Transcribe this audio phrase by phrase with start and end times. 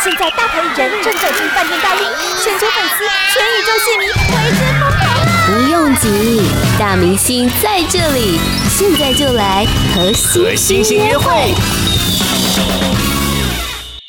[0.00, 2.06] 现在大牌艺人正走进饭店大厅，
[2.40, 5.02] 全球粉丝、全宇宙戏迷为之疯狂。
[5.44, 6.40] 不用急，
[6.78, 8.38] 大明星在这里，
[8.70, 9.66] 现在就来
[9.96, 11.52] 和星星约会。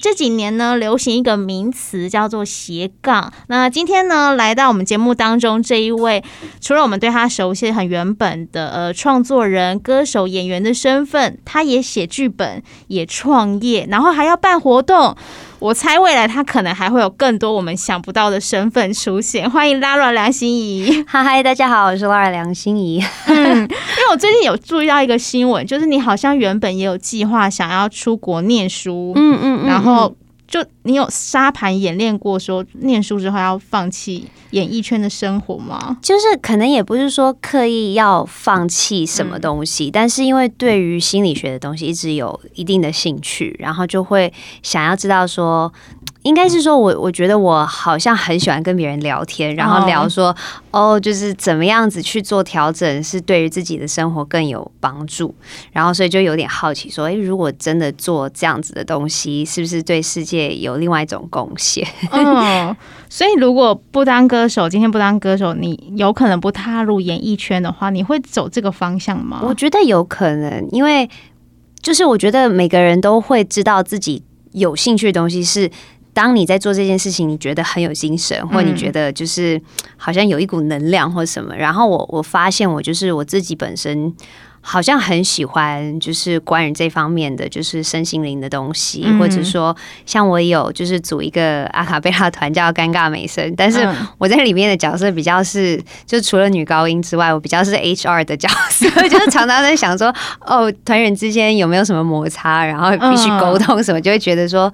[0.00, 3.32] 这几年呢，流行一个名词叫做斜杠。
[3.48, 6.22] 那今天呢，来到我们节目当中这一位，
[6.60, 15.16] 除了我们对他熟悉很原本的呃创作人、歌手、演员的身份，他也写剧本，也创业，然后还要办活动。
[15.60, 19.50] 我猜未来他可能还会有更多我们想不到的身份出现。
[19.50, 23.04] 欢迎 Lara 梁心怡， 嗨嗨，大家好，我是 Lara 梁心怡。
[23.26, 30.14] 嗯，因为我最近有注意到一个新闻，就是你好像原本也有计划想要出国念书，嗯嗯，然后。
[30.48, 35.98] 就你有沙盘演练过，说念书之后要放弃演艺圈的生活吗？
[36.02, 45.72] 就是可能也不是说刻意要放弃什么东西，嗯，但是因为对于心理学的东西一直有一定的兴趣，然后就会想要知道说。
[46.22, 50.34] 应该是说我，我我觉得我好像很喜欢跟别人聊天，然后聊说
[50.72, 50.94] ，oh.
[50.96, 55.32] 哦，就是怎么样子去做调整，是对于自己的生活更有帮助。
[55.72, 61.86] 然后，所以就有点好奇，说，诶，如果真的做这样子的东西，是不是对世界有另外一种贡献？
[62.10, 62.76] 嗯，
[63.08, 69.40] 所以如果不当歌手，今天不当歌手，你有可能不踏入演艺圈的话，你会走这个方向吗？
[69.44, 71.08] 我觉得有可能，因为
[71.80, 75.70] 就是我觉得每个人都会知道自己有兴趣的东西是。
[76.12, 79.60] 当你在做这件事情，你觉得很有精神，或你觉得就是
[79.96, 81.54] 好像有一股能量或什么。
[81.54, 84.12] 然后我我发现我就是我自己本身
[84.60, 104.72] 好像很喜欢就是关于这方面的就是身心灵的东西，或者说像我有就是组一个阿卡贝拉团叫尴尬美声，但是我在里面的角色比较是就除了女高音之外，我比较是 HR 的角色， 就是常常在想说哦团员之间有没有什么摩擦，然后必须沟通什么，就会觉得说。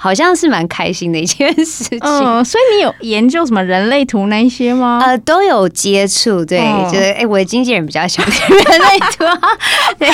[0.00, 5.00] 好像是蛮开心的一件事情，嗯，所以你有研究什么人类图那一些吗？
[5.04, 9.24] 呃，都有接触，对，哦、就是哎、欸，我的经纪人比较喜欢人类图，
[9.98, 10.08] 对，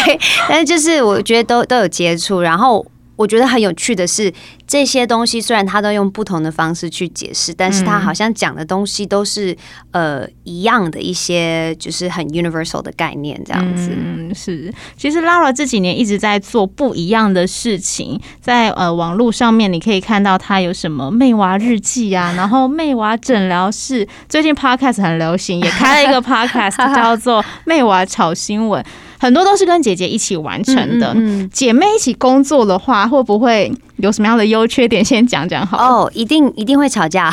[0.48, 2.84] 但是就是我觉得都都有接触，然后。
[3.16, 4.32] 我觉得很有趣的是，
[4.66, 9.56] 这些东西虽然他都用不同的方式去解释，但是他好像讲的东西都是
[9.92, 13.90] 呃一样的一些，就是很 universal 的概念这样子。
[13.94, 14.72] 嗯，是。
[14.96, 28.84] 其实 Lara 这几年一直在做不一样的事情，在呃网络上面你可以看到他有什么妹娃日记啊，然后妹娃诊疗室，最近 podcast 很流行，也开了一个 podcast 叫做妹娃炒新闻。
[29.24, 31.14] 很多都是跟姐姐一起完成的。
[31.14, 35.02] 嗯嗯嗯，姐妹一起工作的话，会不会有什么样的优缺点？
[35.02, 35.78] 先讲讲好。
[35.78, 37.30] 哦，一定一定会吵架。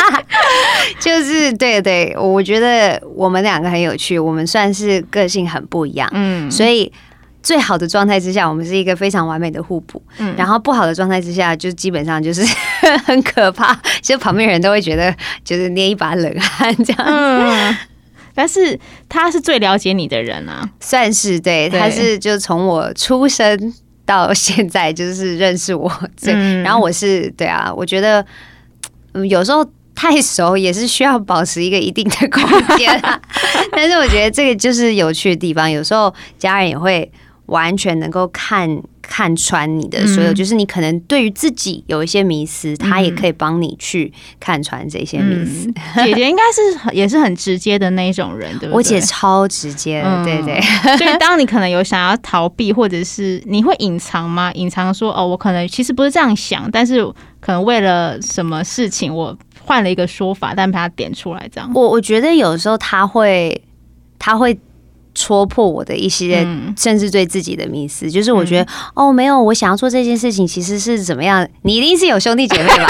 [1.00, 6.06] 就是对对，我觉得我们两个很有趣，我们算是个性很不一样。
[6.12, 6.92] 嗯，所以
[7.42, 10.02] 最好的状态之下，我们是一个非常完美的互补。
[10.18, 12.44] 嗯，然后不好的状态之下，就基本上就是
[13.06, 17.10] 很可怕，其实旁边人都会觉得就是捏一把冷汗这样子。
[17.10, 17.76] 嗯
[18.38, 18.78] 但是
[19.08, 23.74] 他是最了解你的人啊，算是对，他是就从我出生
[24.06, 25.90] 到现在就是认识我，
[26.22, 28.24] 嗯，然后我是对啊，我觉得
[29.14, 33.20] 嗯有时候太熟也是需要保持一个一定的空间啊，
[33.74, 37.10] 但是我觉得这个就是有趣的地方，有时候家人也会
[37.48, 38.80] 完全能够看。
[39.10, 45.66] 看穿你的所有，就是你可能对于自己有一些迷思，他也可以帮你去看穿这些迷思。
[46.04, 46.60] 姐姐应该是
[46.94, 48.74] 也是很直接的那一种人，对不对？
[48.74, 50.60] 我姐超直接的，对对。
[50.98, 54.52] 所以当你可能有想要逃避，或者是你会隐藏吗？
[54.52, 57.02] 隐藏说哦，我可能其实不是这样想，但是
[57.40, 59.34] 可能为了什么事情，我
[59.64, 61.72] 换了一个说法，但把它点出来这样。
[61.74, 63.58] 我我觉得有时候他会，
[64.18, 64.60] 他会。
[65.18, 66.46] 戳破我的一些，
[66.76, 71.46] 甚至对自己的迷思，就是我觉得哦，没有，我想要做这件事情，其实是怎么样？
[71.62, 72.86] 你一定是有兄弟姐妹吧？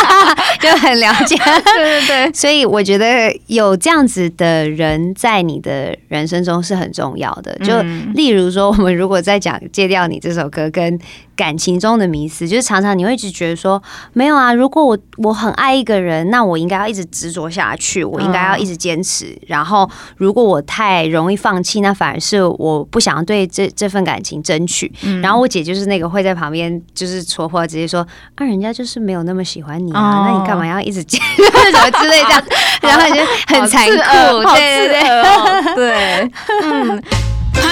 [0.58, 1.36] 就很了解，
[1.76, 2.32] 对对对。
[2.32, 7.54] 所以我觉得有这样子的人在你的人生中是很重要的。
[7.62, 7.82] 就
[8.14, 10.98] 例如说，我们如果在讲《戒掉你》这首歌跟。
[11.36, 13.80] 感情中的迷思，就是常常你会一直觉得说，
[14.14, 19.36] 没有啊，如果我我很爱一个人，那我应该要一直执着下去，我应该要一直坚持。
[19.46, 24.90] 然后，如果我太容易放弃，那反而是我不想要对这这份感情争取。
[25.22, 28.00] 然后我姐就是那个会在旁边就是戳破，直接说
[28.36, 32.42] 啊，人家就是没有那么喜欢你啊，那你干嘛要一直坚持 什么之类这样，
[32.80, 36.30] 然后就很残酷，对对对，对，
[36.64, 37.02] 嗯。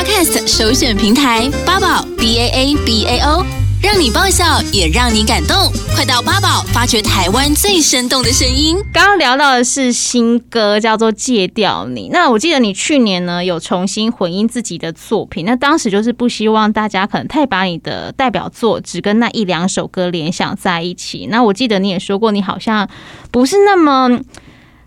[0.04, 3.42] Podcast 首选平台八宝 B A A B A O，
[3.82, 5.56] 让你爆笑也让你感动。
[5.94, 8.76] 快到八宝发掘台湾最生动的声音。
[8.92, 12.08] 刚刚聊到的是新歌，叫做《戒掉你》。
[12.12, 21.28] 那我记得你去年呢有重新混音自己的作品，那当时就是不希望大家可能太把你的代表作只跟那一两首歌联想在一起。
[21.30, 22.86] 那我记得你也说过，你好像
[23.30, 24.20] 不是那么。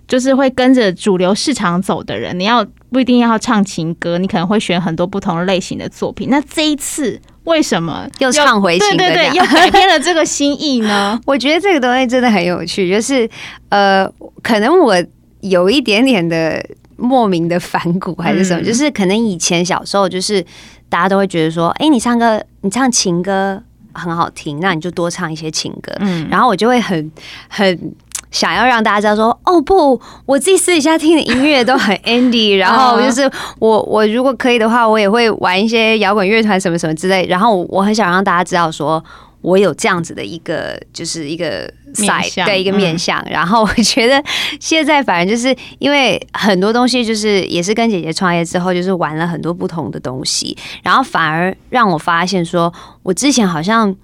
[0.07, 6.29] 就是会跟着主流市场走的人，你要不一定要唱情歌，你可能会选很多不同类型的作品。
[6.29, 8.97] 那这一次为什么又唱回情歌？
[8.97, 11.19] 对对对，又改变了这个心意呢？
[11.27, 13.29] 我觉得这个东西真的很有趣，就是
[13.67, 14.09] 呃，
[14.41, 14.95] 可能我
[15.41, 16.65] 有一点点的
[16.95, 20.41] 莫名的反骨还是什么，嗯、就是可能以前小时候就是
[20.87, 23.61] 大家都会觉得说，哎、欸，你唱歌，你唱情歌
[23.93, 25.91] 很好听，那你就多唱一些情歌。
[25.99, 27.11] 嗯，然后我就会很
[27.49, 27.93] 很。
[28.29, 33.29] 想要让大家知道说，哦不，我自己私底下听的音乐都很 indie，然后就是
[33.59, 37.25] 我我如果可以的话，我也会玩一些摇滚乐团什么什么之类。
[37.27, 39.03] 然后我很想让大家知道说，
[39.41, 43.25] 我有这样子的一个就是一个 side 对一个面向。
[43.29, 44.21] 然后我觉得
[44.59, 53.95] 现在反正就是因为很多东西就是也是跟姐姐创业之后，就是玩了很多不同的东西，然后反而让我发现说，我之前好像。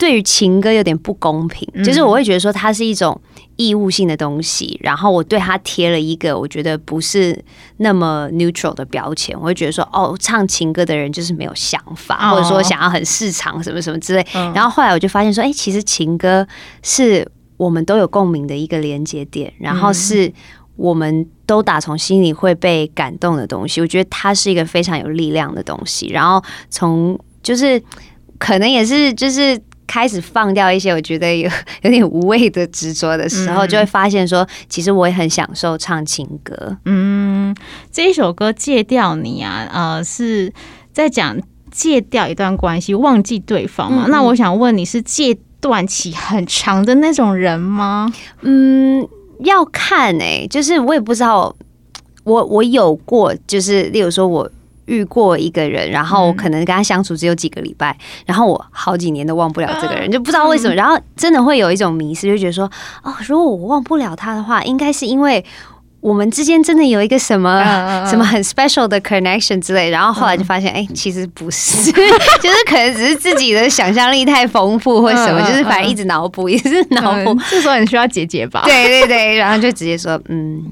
[0.00, 3.20] 对于情歌有点不公平，就是我会觉得说它是一种
[3.56, 7.38] 义务性的东西，然后我对它贴了一个我觉得不是
[7.76, 14.26] 那么 neutral 的标签，我会觉得说哦，唱情歌的人就是没有想法，或者说想要很市场什么什么之类。
[14.54, 16.48] 然后后来我就发现说，哎，其实情歌
[16.82, 20.32] 是我们都有共鸣的一个连接点，然后是
[20.76, 23.82] 我们都打从心里会被感动的东西。
[23.82, 26.06] 我觉得它是一个非常有力量的东西。
[26.06, 27.82] 然后从就是
[28.38, 29.60] 可能也是就是。
[29.90, 31.50] 开始放掉一些我觉得有
[31.82, 36.76] 有点无谓的执着的时候，就会发现说，其实我也很享受唱情歌。
[36.84, 37.52] 嗯，
[37.90, 40.52] 这一首歌《戒掉你》啊，呃，是
[40.92, 41.36] 在讲
[41.72, 44.06] 戒掉一段关系，忘记对方嘛。
[44.08, 48.08] 那我想问你是戒断期很长的那种人吗？
[48.42, 49.04] 嗯，
[49.40, 51.52] 要看哎、欸，就是我也不知道，
[52.22, 54.48] 我我有过，就是例如说我。
[54.86, 57.96] 遇过一个人，然后可能跟他相处只有几个礼拜，
[58.26, 60.74] 然后我好几年都忘不了这个人，就不知道为什么。
[60.74, 62.70] 然后真的会有一种迷失，就觉得说，
[63.02, 65.44] 哦，如果我忘不了他的话，应该是因为
[66.00, 67.62] 我们之间真的有一个什么
[68.08, 69.90] 什么很 special 的 connection 之类。
[69.90, 77.38] 然后后来就发现，哎，其实不是， 就是可能只是自己的想象力太丰富或什么，就是反正一直脑补，一直脑补。
[77.50, 78.62] 这时候你需要解解吧？
[78.64, 80.64] 对对对，然后就直接说，嗯，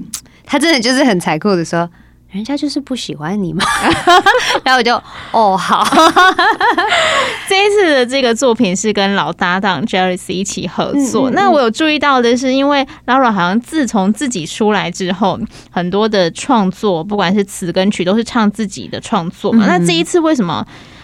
[0.45, 1.87] 他真的就是很残酷的说。
[2.31, 3.65] 人家就是不喜欢你嘛，
[4.63, 4.93] 然后我就
[5.31, 5.83] 哦好。
[7.49, 11.29] 这一次的这个作品是跟老搭档 Jealousy 一起合作。
[11.29, 15.39] 嗯嗯嗯，那我有注意到的是，因为 Laura 好像自从自己出来之后，
[15.71, 19.65] 很多的创作，不管是词跟曲，都是唱自己的创作嘛。
[19.65, 20.63] 那这一次为什么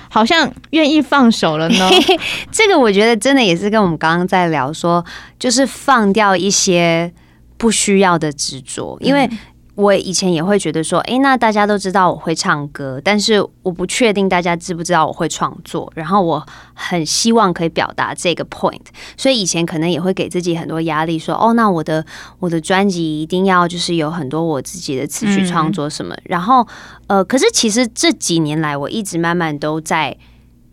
[0.10, 1.90] 好像愿意放手了呢？
[2.52, 5.04] 这个我觉得真的也是跟我们刚刚在聊说，
[5.40, 7.12] 就是放掉一些
[7.58, 9.28] 不需要的执着，因为。
[9.76, 15.92] 我以前也会觉得说，诶，那大家都知道我会唱歌，但是我不确定大家知不知道我会创作。
[15.96, 18.80] 然后我很希望可以表达这个 point，
[19.18, 22.06] 所以以前可能也会给自己很多压力，说，哦，那我的
[22.40, 26.16] 我的专辑一定要就是有很多我自己的词曲创作什么。
[26.24, 26.66] 然后，
[27.08, 30.18] 呃，可是其实这几年来，我一直慢慢都在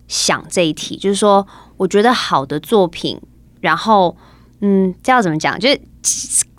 [0.07, 1.45] 想这一题，就是说，
[1.77, 3.21] 我觉得好的作品，
[3.61, 4.17] 然后，
[4.61, 5.59] 嗯，这要怎么讲？
[5.59, 5.81] 就是。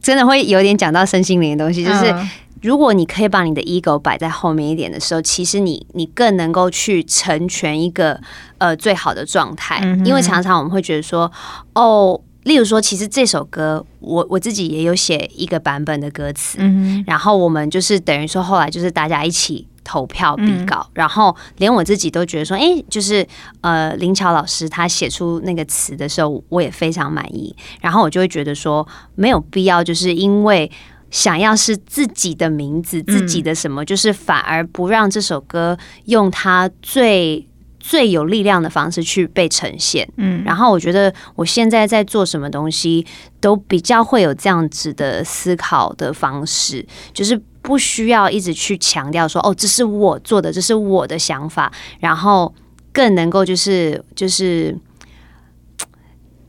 [0.04, 2.14] 真的会有点讲到身心灵的东西，就是
[2.62, 8.20] 如果你可以把你的 ego 摆在后面一点的时候，其实你你更能够去成全一个
[8.58, 9.82] 呃最好的状态。
[10.06, 11.32] 因为常常我们会觉得说，
[11.74, 16.60] 哦，例如说，其实这首歌我我自己也有写一个版本的歌词，
[17.08, 19.68] 然后我们就是等于说后来就是大家一起。
[19.84, 23.26] 投票比稿，然后连我自己都觉得说，哎，就是
[23.62, 27.56] 呃，林乔老师他写出那个词的时候，我也非常满意。
[27.82, 30.72] 然后我就会觉得说，没有必要，就是因为
[31.12, 37.48] 想要是自己的名字、自己的什么，就是反而不让这首歌用它最
[37.80, 40.08] 最有力量的方式去被呈现。
[40.18, 43.06] 嗯，然后我觉得我现在在做什么东西，
[43.40, 47.42] 都比较会有这样子的思考的方式，就是。
[47.64, 52.54] 不需要一直去强调说哦，这是我做的，这是我的想法，然后
[52.92, 54.78] 更能够就是就是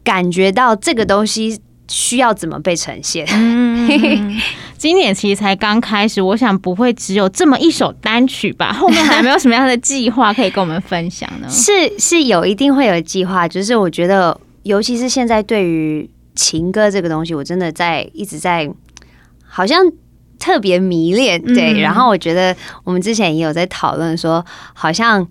[0.02, 3.24] 感觉到这个东西需要怎么被呈现。
[3.30, 4.36] 嗯，
[4.76, 8.72] 今年其实才刚开始，我想不会只有这么一首单曲吧？
[8.76, 11.48] 后面还有没有什么样的计划可以跟我们分享呢？
[11.48, 13.46] 是是有，一定会有计划。
[13.46, 18.68] 就是我觉得，尤其是现在对于情歌这个东西，我真的在一直在
[19.46, 19.80] 好像。
[20.44, 21.80] 特别迷恋，对。
[21.80, 25.26] 然后我觉得我们之前也有在讨论说，好像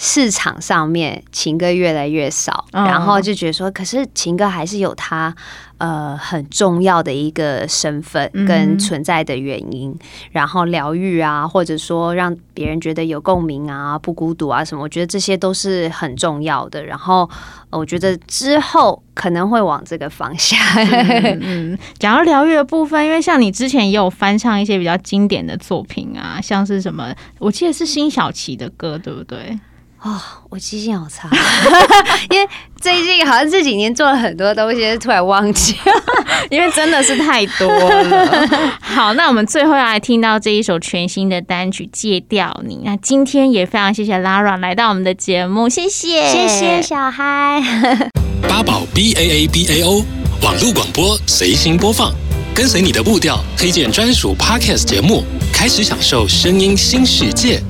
[0.00, 5.34] 市场上面情歌越来越少，嗯、然后就觉得说，可是情歌还是有它
[5.78, 9.98] 呃很重要的一个身份跟存在的原因，嗯、
[10.30, 16.84] 然后疗愈啊，或者说让别人觉得有共鸣啊、不孤独啊什么，我觉得这些都是很重要的。
[16.84, 17.28] 然后
[17.70, 20.56] 我觉得之后可能会往这个方向。
[21.42, 29.58] 嗯，讲到疗愈的部分，因为像你之前也有翻唱一些比较经典的作品啊，像是什么，我记得是辛晓琪的歌，对不对？
[30.02, 31.28] 哦，我记性好差，
[32.30, 32.48] 因为
[32.80, 35.92] 最近好像这几年做了很多东西，突然忘记了，
[36.50, 38.46] 因为真的是太多了。
[38.80, 42.76] 好，那我们最后要来听到这一首全新的单曲《戒掉你》。
[42.84, 47.60] 那今天也非常谢谢 Lara 来到我们的节目，谢谢，谢谢小嗨。
[48.48, 50.04] 八宝 B A A B A O
[50.42, 52.12] 网络广播随心播放，
[52.54, 57.60] 跟随你的步调，推荐专属 Podcast 节目，开始享受声音新世界。